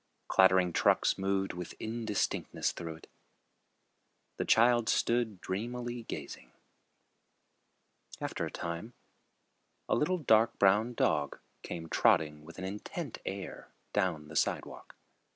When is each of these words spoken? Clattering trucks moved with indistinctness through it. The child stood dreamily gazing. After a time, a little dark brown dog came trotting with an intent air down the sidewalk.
Clattering 0.27 0.73
trucks 0.73 1.19
moved 1.19 1.53
with 1.53 1.75
indistinctness 1.79 2.71
through 2.71 2.95
it. 2.95 3.07
The 4.37 4.45
child 4.45 4.89
stood 4.89 5.39
dreamily 5.41 6.01
gazing. 6.05 6.49
After 8.19 8.47
a 8.47 8.51
time, 8.51 8.93
a 9.87 9.93
little 9.93 10.17
dark 10.17 10.57
brown 10.57 10.95
dog 10.95 11.37
came 11.61 11.87
trotting 11.87 12.43
with 12.43 12.57
an 12.57 12.65
intent 12.65 13.19
air 13.27 13.67
down 13.93 14.27
the 14.27 14.35
sidewalk. 14.35 14.95